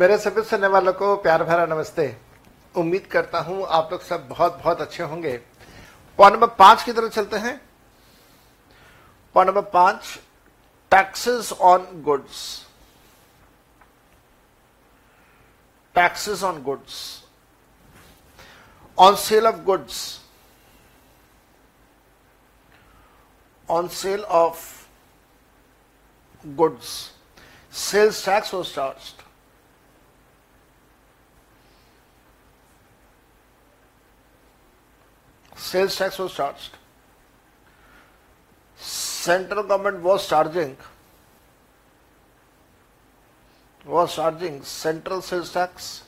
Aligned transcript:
मेरे 0.00 0.16
सभी 0.18 0.42
सुनने 0.48 0.66
वालों 0.72 0.92
को 0.92 1.14
प्यार 1.22 1.42
भरा 1.44 1.64
नमस्ते। 1.66 2.04
उम्मीद 2.80 3.06
करता 3.12 3.38
हूँ 3.38 3.66
आप 3.68 3.88
लोग 3.92 4.02
सब 4.02 4.26
बहुत 4.28 4.56
बहुत 4.58 4.80
अच्छे 4.80 5.02
होंगे। 5.02 5.36
पॉइंट 6.18 6.34
नंबर 6.34 6.46
पाँच 6.56 6.82
की 6.82 6.92
तरफ़ 6.92 7.12
चलते 7.14 7.36
हैं। 7.36 7.54
पॉइंट 9.34 9.48
नंबर 9.48 9.68
पाँच 9.70 10.18
taxes 10.92 11.52
on 11.52 11.86
goods 12.04 12.40
taxes 15.94 16.42
on 16.44 16.62
goods 16.62 16.98
on 18.98 19.16
sale 19.28 19.46
of 19.46 19.62
goods 19.64 20.20
on 23.68 23.88
sale 24.02 24.24
of 24.24 24.68
goods 26.44 27.00
sales 27.72 28.26
tax 28.26 28.54
was 28.54 28.72
charged. 28.72 29.29
Sales 35.60 35.94
tax 35.94 36.18
was 36.18 36.32
charged. 36.34 36.76
Central 38.76 39.62
government 39.62 40.02
was 40.02 40.26
charging 40.26 40.76
was 43.84 44.14
charging 44.14 44.62
central 44.62 45.20
sales 45.20 45.52
tax 45.52 46.04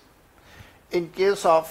in 0.90 1.10
case 1.10 1.44
of 1.44 1.70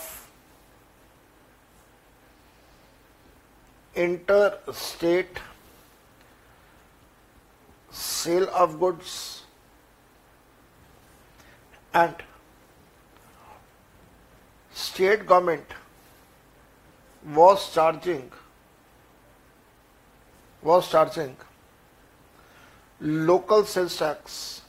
interstate 3.95 5.39
sale 7.89 8.49
of 8.63 8.79
goods 8.79 9.43
and 11.93 12.15
state 14.71 15.25
government 15.25 15.80
was 17.25 17.73
charging. 17.73 18.31
Was 20.61 20.89
charging. 20.89 21.35
Local 22.99 23.65
sales 23.65 23.97
tax. 23.97 24.61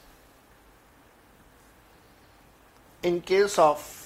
In 3.03 3.21
case 3.21 3.59
of 3.59 4.03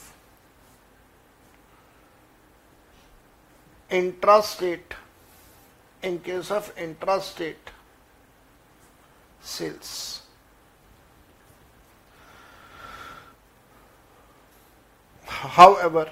intrastate 3.89 4.93
in 6.03 6.19
case 6.19 6.51
of 6.51 6.75
intrastate 6.75 7.71
sales. 9.41 10.21
However, 15.25 16.11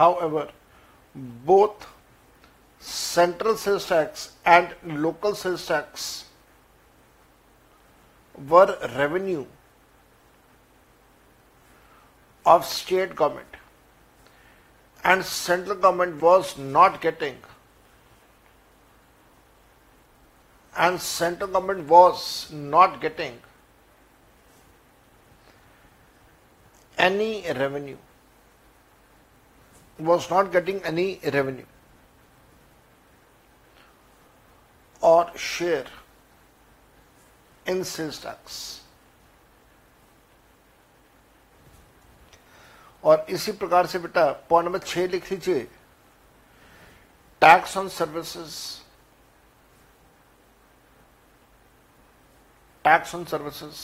however, 0.00 0.48
both 1.52 1.86
central 2.80 3.56
sales 3.62 3.86
tax 3.92 4.32
and 4.56 4.74
local 5.06 5.34
sales 5.34 5.66
tax 5.66 6.24
were 8.52 8.68
revenue 8.96 9.44
of 12.46 12.64
state 12.64 13.14
government. 13.14 13.46
And 15.04 15.24
central 15.24 15.76
government 15.76 16.22
was 16.22 16.56
not 16.58 17.00
getting. 17.00 17.36
And 20.76 21.00
central 21.00 21.50
government 21.50 21.88
was 21.88 22.50
not 22.52 23.00
getting 23.00 23.38
any 26.96 27.44
revenue, 27.52 27.96
was 29.99 30.29
not 30.29 30.51
getting 30.51 30.81
any 30.83 31.19
revenue 31.33 31.65
or 35.01 35.31
share 35.35 35.85
in 37.65 37.83
sales 37.83 38.19
tax. 38.19 38.81
और 43.03 43.25
इसी 43.29 43.51
प्रकार 43.61 43.85
से 43.87 43.99
बेटा 43.99 44.25
point 44.49 44.65
number 44.65 44.79
छह 44.79 45.07
लिख 45.07 45.31
लीजिए 45.31 45.63
tax 47.41 47.77
on 47.77 47.89
services 47.89 48.55
tax 52.85 53.13
on 53.15 53.25
services 53.25 53.75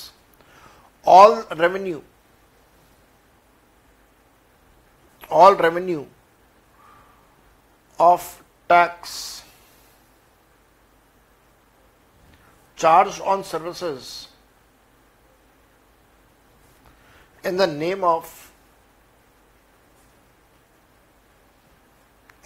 all 1.06 1.44
revenue 1.52 2.02
all 5.37 5.55
revenue 5.55 6.05
of 7.99 8.23
tax 8.69 9.43
charged 12.77 13.21
on 13.21 13.45
services 13.45 14.29
in 17.45 17.59
the 17.59 17.67
name 17.67 18.03
of 18.03 18.33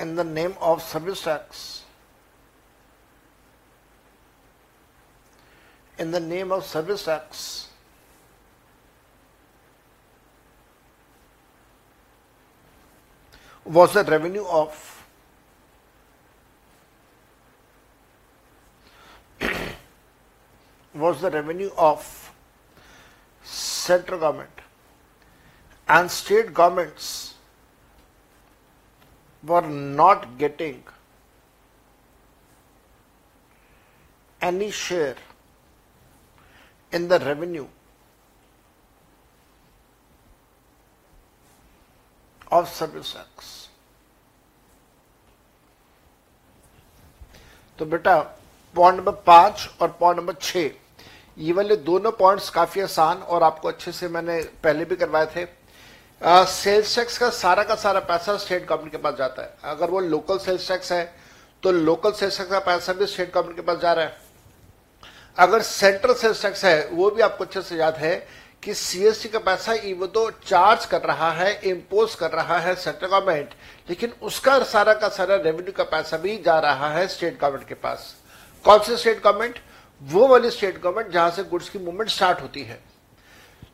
in 0.01 0.17
the 0.17 0.25
name 0.25 0.55
of 0.61 0.83
service 0.83 1.23
tax 1.23 1.83
in 5.99 6.11
the 6.11 6.21
name 6.21 6.51
of 6.51 6.65
service 6.65 7.05
tax 7.05 7.70
was 13.65 13.93
the 13.95 14.05
revenue 14.05 14.45
of 14.47 15.07
was 20.95 21.21
the 21.21 21.31
revenue 21.31 21.71
of 21.77 22.33
central 23.43 24.19
government 24.21 24.51
and 25.89 26.11
state 26.11 26.53
governments 26.55 27.35
were 29.43 29.63
not 29.63 30.39
getting 30.39 30.83
any 34.41 34.71
share 34.71 35.17
in 36.93 37.09
the 37.09 37.19
revenue 37.21 37.67
of 42.61 42.69
service 42.73 43.15
tax. 43.15 43.57
तो 47.79 47.87
बेटा 47.87 48.19
point 48.77 48.99
number 48.99 49.13
पाँच 49.27 49.69
और 49.81 49.97
point 50.01 50.19
number 50.19 50.35
छ 50.43 50.71
ये 51.39 51.53
वाले 51.53 51.77
दोनों 51.79 52.11
points 52.13 52.49
काफ़ी 52.51 52.81
आसान 52.81 53.19
और 53.25 53.43
आपको 53.43 53.69
अच्छे 53.69 53.93
से 53.93 54.09
मैंने 54.09 54.41
पहले 54.65 54.85
भी 54.85 54.97
करवाए 54.97 55.27
थे। 55.27 55.47
सेल्स 56.47 56.95
टैक्स 56.97 57.19
का 57.19 57.29
सारा 57.33 57.63
का 57.65 57.75
सारा 57.77 58.01
पैसा 58.09 58.37
स्टेट 58.37 58.67
गवर्नमेंट 58.69 58.93
के 58.93 58.99
पास 58.99 59.15
जाता 59.19 59.43
है। 59.43 59.57
अगर 59.73 59.91
वो 59.91 60.01
लोकल 60.01 60.39
सेल्स 60.39 60.69
टैक्स 60.69 60.93
है 60.93 61.05
तो 61.63 61.73
लोकल 61.73 62.13
सेल्स 62.13 62.39
टैक्स 62.39 62.51
का 62.51 62.59
पैसा 62.67 62.93
भी 62.93 63.07
स्टेट 63.07 63.33
गवर्नमेंट 63.35 63.57
के 63.57 63.63
पास 63.63 63.79
जा 63.79 63.93
रहा 63.93 64.05
है। 64.05 64.19
अगर 65.39 65.63
सेंट्रल 65.63 66.15
सेल्स 66.15 66.43
टैक्स 66.43 66.65
है, 66.65 66.89
वो 66.89 67.11
भी 67.11 67.23
आपको 67.23 67.45
अच्छे 67.45 67.63
से 67.63 67.77
याद 67.77 67.97
है 67.97 68.15
कि 68.63 68.75
सीएसटी 68.75 69.29
का 69.29 69.39
पैसा 69.39 69.73
वो 69.99 70.07
तो 70.07 70.31
चार्ज 70.47 70.85
कर 70.87 71.03
रहा 71.03 71.31
है 71.33 71.53
इम्पोज 71.65 72.15
कर 72.15 72.31
रहा 72.31 72.59
है 72.59 72.75
सेंट्रल 72.75 73.09
गवर्नमेंट 73.09 73.55
लेकिन 73.89 74.13
उसका 74.23 74.59
सारा 74.65 74.95
का 74.95 75.09
सारा 75.09 75.37
रेवेन्यू 75.37 75.73
का 75.73 75.85
पैसा 75.85 76.17
भी 76.17 76.37
जा 76.39 76.59
रहा 76.61 76.91
है 76.93 77.07
स्टेट 77.09 77.39
गवर्नमेंट 77.41 77.69
के 77.69 77.75
पास। 77.77 78.15
कौन 78.65 78.79
से 78.79 78.97
स्टेट 78.97 79.23
गवर्नमेंट 79.23 79.59
वो 80.03 80.27
वाली 80.29 80.51
स्टेट 80.51 80.81
गवर्नमेंट 80.83 81.13
जहाँ 81.13 81.31
से 81.31 81.45
गुड्स 81.45 81.69
की 81.69 81.79
मूवमेंट 81.79 82.11
स्टार्ट 82.11 82.41
होती 82.43 82.63
है। 82.63 82.79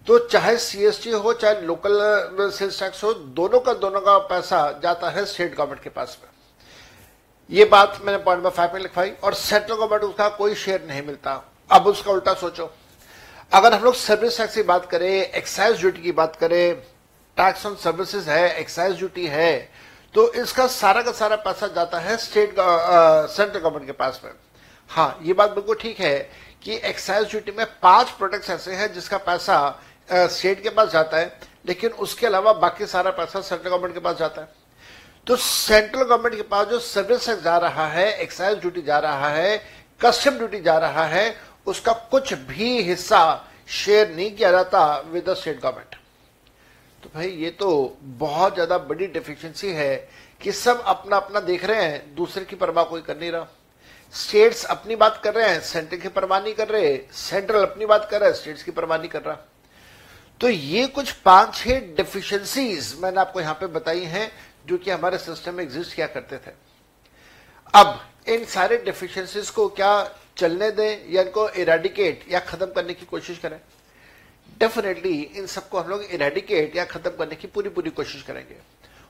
तो 0.07 0.19
चाहे 0.19 0.57
सीएसटी 0.59 1.11
हो, 1.11 1.33
चाहे 1.33 1.61
लोकल 1.61 2.51
सेल्स 2.51 2.81
टैक्स 2.81 3.03
हो, 3.05 3.13
दोनों 3.13 3.61
का 3.61 3.75
दोनों 3.75 4.01
का 4.01 4.17
पैसा 4.29 4.81
जाता 4.83 5.11
है 5.11 5.25
स्टेट 5.25 5.55
गवर्नमेंट 5.57 5.83
के 5.83 5.91
पास 5.91 6.19
में। 6.23 6.31
ये 7.51 7.65
बात 7.67 7.99
मैंने 8.05 8.19
पॉइंट 8.19 8.39
नंबर 8.39 8.51
फाइव 8.51 8.75
में 8.75 8.81
लिखवाई 8.81 9.11
और 9.25 9.35
सेंट्रल 9.35 9.77
गवर्नमेंट 9.77 10.05
उसका 10.05 10.29
कोई 10.29 10.55
शेयर 10.55 10.87
नहीं 10.89 11.03
मिलता। 11.03 11.43
अब 11.71 11.87
उसका 11.87 12.13
उल्टा 12.13 12.35
सोचो। 12.35 12.73
अगर 13.53 13.75
हम 13.75 13.85
लोग 13.85 13.95
सर्विस 13.95 14.37
टैक्स 14.39 14.55
की 14.55 14.63
बात 14.63 14.87
करें 14.91 15.09
एक्साइज 15.09 15.81
ड्यूटी 15.81 16.03
की 16.03 16.13
बात 16.13 16.35
करें 16.37 16.75
टैक्स 17.37 17.65
ऑन 17.67 17.75
सर्विसेज़ 17.83 18.29
है 18.31 18.59
एक्साइज 18.61 18.97
ड्यूटी 18.99 19.27
है 19.27 19.53
तो 20.15 20.33
इसका 20.35 20.67
सारा 20.69 21.03
का 21.03 21.13
सारा 21.13 21.37
पैसा 21.37 21.67
जाता 21.75 21.99
है 22.01 22.17
स्टेट 22.17 22.55
सेंट्रल 22.59 23.59
गवर्नमेंट 23.61 23.87
के 23.87 23.93
पास 23.93 24.21
में। 24.25 24.33
हाँ 24.91 25.19
ये 25.23 25.33
बात 25.33 25.51
बिल्कुल 25.51 25.77
ठीक 25.81 26.01
है 26.01 26.19
कि 26.65 26.81
एक्साइज 26.85 27.31
ड्यूटी 27.31 27.53
में 27.53 27.65
पाँच 27.83 28.11
प्रोडक्ट्स 28.19 28.51
ऐसे 28.51 28.75
हैं 28.75 28.93
जिसका 28.95 29.19
पैसा 29.19 29.59
स्टेट 30.11 30.63
के 30.63 30.71
पास 30.71 30.93
जाता 30.93 31.17
है, 31.17 31.33
लेकिन 31.67 31.91
उसके 31.91 32.27
अलावा 32.27 32.53
बाकी 32.55 32.87
सारा 32.87 33.11
पैसा 33.13 33.41
सेंट्रल 33.41 33.71
गवर्नमेंट 33.71 33.95
के 33.95 34.01
पास 34.01 34.17
जाता 34.19 34.41
है। 34.41 34.49
तो 35.27 35.37
सेंट्रल 35.37 36.03
गवर्नमेंट 36.03 36.37
के 36.37 36.43
पास 36.45 36.67
जो 36.69 36.79
सर्विस 36.83 37.27
टैक्स 37.27 37.43
जा 37.45 37.57
रहा 37.59 37.87
है 37.89 38.13
एक्साइज 38.23 38.59
ड्यूटी 38.59 38.83
जा 38.83 38.99
रहा 38.99 39.29
है 39.31 39.57
कस्टम 40.01 40.39
ड्यूटी 40.39 40.61
जा 40.61 40.79
रहा 40.79 41.05
है 41.07 41.29
उसका 41.67 41.93
कुछ 42.11 42.33
भी 42.49 42.83
हिस्सा 42.83 43.23
शेयर 43.69 44.11
नहीं 44.11 44.31
किया 44.37 44.51
जाता 44.51 44.87
विद 45.07 45.29
द 45.29 45.35
स्टेट 45.35 45.61
गवर्नमेंट 45.61 45.95
तो 47.03 47.11
भाई, 47.15 47.29
ये 47.29 47.51
तो 47.51 47.97
बहुत 48.03 48.55
ज़्यादा 48.55 48.79
बड़ी 48.81 49.07
डिफिशियंसी 49.09 49.73
है 49.73 49.97
कि 50.41 50.53
सब 50.55 50.83
अपना 50.83 51.17
अपना 51.17 51.41
देख 51.43 51.65
रहे 51.65 51.83
हैं, 51.83 52.15
दूसरे 52.15 52.45
की 52.45 52.57
परवाह 52.57 52.85
कोई 52.85 53.03
कर 53.03 53.17
नहीं 53.19 53.31
रहा। 53.33 53.47
स्टेट्स 54.13 54.65
अपनी 54.67 54.97
बात 54.97 55.21
कर 55.25 55.35
रहे 55.35 55.49
हैं 55.49 55.61
सेंटर 55.63 55.97
की 55.97 56.09
परवाह 56.11 56.41
नहीं 56.41 56.55
कर 56.55 56.69
रहे 56.69 56.97
सेंट्रल 57.15 57.63
अपनी 57.63 57.87
बात 57.87 58.09
कर 58.11 58.21
रहा 58.21 58.29
है 58.29 58.35
स्टेट्स 58.35 58.63
की 58.63 58.71
परवाह 58.71 58.99
नहीं 58.99 59.09
कर 59.09 59.23
रहा। 59.23 59.37
तो 60.41 60.49
ये 60.49 60.87
कुछ 60.89 61.11
पाँच 61.25 61.55
छह 61.55 61.81
डिफिशियंसीज 61.97 62.95
मैंने 63.03 63.21
आपको 63.21 63.41
यहाँ 63.41 63.55
पे 63.55 63.67
बताई 63.69 64.05
हैं, 64.05 64.31
जो 64.67 64.79
कि 64.79 64.91
हमारे 64.91 65.19
सिस्टम 65.19 65.55
में 65.55 65.65
एग्जिस्ट 65.65 65.95
किया 65.95 66.07
करते 66.09 66.37
थे। 66.37 66.53
अब 67.75 68.01
इन 68.29 68.45
सारे 68.47 68.77
डिफिशियंसीज 68.85 69.51
को 69.51 69.69
क्या 69.71 69.93
चलने 70.37 70.71
दें 70.71 71.13
या 71.13 71.23
इनको 71.23 71.49
इरेडिकेट 71.51 72.25
या 72.31 72.41
खत्म 72.41 72.67
करने 72.67 72.95
की 72.95 73.07
कोशिश 73.07 73.39
करें। 73.39 73.61
डेफिनेटली 74.61 75.21
इन 75.37 75.47
सबको 75.47 75.79
हम 75.79 75.91
लोग 75.91 76.03
इरेडिकेट 76.05 76.77
या 76.77 76.85
खत्म 76.85 77.11
करने 77.11 77.37
की 77.37 77.47
पूरी 77.47 77.69
पूरी 77.69 77.91
कोशिश 77.91 78.23
करेंगे। 78.23 78.57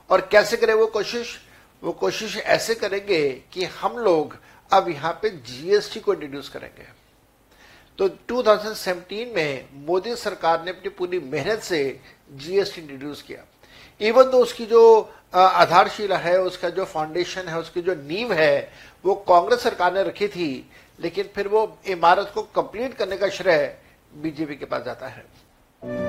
और 0.09 0.21
कैसे 0.31 0.57
करें 0.57 0.73
वो 0.73 0.87
कोशिश? 0.87 1.37
वो 1.83 1.91
कोशिश 1.91 2.37
ऐसे 2.37 2.75
करेंगे 2.75 3.29
कि 3.53 3.63
हम 3.63 3.97
लोग 3.97 4.37
अब 4.71 4.89
यहाँ 4.89 5.19
पे 5.21 5.29
जीएसटी 5.29 5.99
को 5.99 6.13
इंट्रोड्यूस 6.13 6.49
करेंगे। 6.49 6.85
तो 7.99 8.07
2017 8.09 9.35
में 9.35 9.69
मोदी 9.85 10.15
सरकार 10.15 10.63
ने 10.63 10.71
अपनी 10.71 10.89
पूरी 10.89 11.19
मेहनत 11.19 11.59
से 11.59 11.99
जीएसटी 12.31 12.81
इंट्रोड्यूस 12.81 13.21
किया। 13.21 13.43
इवन 14.01 14.23
तो 14.23 14.39
उसकी 14.39 14.65
जो 14.65 15.13
आधारशिला 15.33 16.17
है, 16.17 16.39
उसका 16.41 16.69
जो 16.69 16.85
फाउंडेशन 16.85 17.47
है, 17.47 17.59
उसकी 17.59 17.81
जो 17.81 17.95
नींव 17.95 18.33
है, 18.33 18.73
वो 19.05 19.15
कांग्रेस 19.15 19.59
सरकार 19.59 19.93
ने 19.93 20.03
रखी 20.03 20.27
थी 20.27 20.69
लेकिन 20.99 21.29
फिर 21.35 21.47
वो 21.47 21.77
इमारत 21.87 22.31
को 22.35 22.41
कंप्लीट 22.55 22.93
करने 22.93 23.17
का 23.17 23.29
श्रेय 23.29 23.77
बीजेपी 24.21 24.55
के 24.55 24.65
पास 24.65 24.83
जाता 24.83 25.07
है। 25.07 26.06